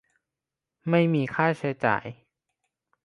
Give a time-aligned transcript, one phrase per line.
[0.89, 2.05] ไม่มีค่าใช้จ่าย